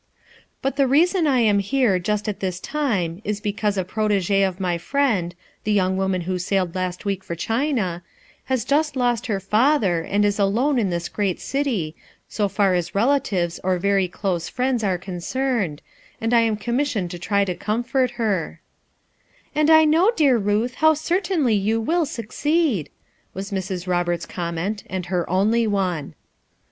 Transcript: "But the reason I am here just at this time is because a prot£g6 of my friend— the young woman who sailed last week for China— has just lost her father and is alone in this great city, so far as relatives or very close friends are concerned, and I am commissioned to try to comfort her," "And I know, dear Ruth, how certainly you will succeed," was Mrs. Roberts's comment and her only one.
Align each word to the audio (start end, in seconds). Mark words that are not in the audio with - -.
"But 0.63 0.77
the 0.77 0.87
reason 0.87 1.27
I 1.27 1.41
am 1.41 1.59
here 1.59 1.99
just 1.99 2.27
at 2.27 2.39
this 2.39 2.59
time 2.59 3.21
is 3.23 3.39
because 3.39 3.77
a 3.77 3.85
prot£g6 3.85 4.47
of 4.49 4.59
my 4.59 4.79
friend— 4.79 5.35
the 5.63 5.71
young 5.71 5.95
woman 5.95 6.21
who 6.21 6.39
sailed 6.39 6.73
last 6.73 7.05
week 7.05 7.23
for 7.23 7.35
China— 7.35 8.01
has 8.45 8.65
just 8.65 8.95
lost 8.95 9.27
her 9.27 9.39
father 9.39 10.01
and 10.01 10.25
is 10.25 10.39
alone 10.39 10.79
in 10.79 10.89
this 10.89 11.07
great 11.07 11.39
city, 11.39 11.95
so 12.27 12.47
far 12.49 12.73
as 12.73 12.95
relatives 12.95 13.59
or 13.63 13.77
very 13.77 14.07
close 14.07 14.49
friends 14.49 14.83
are 14.83 14.97
concerned, 14.97 15.83
and 16.19 16.33
I 16.33 16.39
am 16.39 16.57
commissioned 16.57 17.11
to 17.11 17.19
try 17.19 17.45
to 17.45 17.53
comfort 17.53 18.09
her," 18.17 18.59
"And 19.53 19.69
I 19.69 19.85
know, 19.85 20.11
dear 20.15 20.35
Ruth, 20.39 20.73
how 20.81 20.95
certainly 20.95 21.53
you 21.53 21.79
will 21.79 22.07
succeed," 22.07 22.89
was 23.35 23.51
Mrs. 23.51 23.85
Roberts's 23.85 24.25
comment 24.25 24.83
and 24.89 25.05
her 25.13 25.29
only 25.29 25.67
one. 25.67 26.15